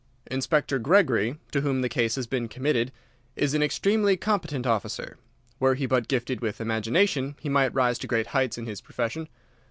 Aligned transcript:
"Inspector 0.31 0.79
Gregory, 0.79 1.37
to 1.51 1.61
whom 1.61 1.81
the 1.83 1.87
case 1.87 2.15
has 2.15 2.25
been 2.25 2.47
committed, 2.47 2.91
is 3.35 3.53
an 3.53 3.61
extremely 3.61 4.17
competent 4.17 4.65
officer. 4.65 5.19
Were 5.59 5.75
he 5.75 5.85
but 5.85 6.07
gifted 6.07 6.41
with 6.41 6.59
imagination 6.59 7.35
he 7.39 7.49
might 7.49 7.75
rise 7.75 7.99
to 7.99 8.07
great 8.07 8.25
heights 8.33 8.57
in 8.57 8.65
his 8.65 8.81
profession. 8.81 9.27